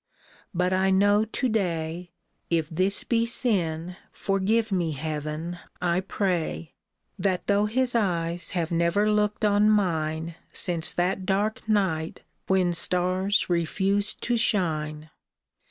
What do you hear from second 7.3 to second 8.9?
though his eyes have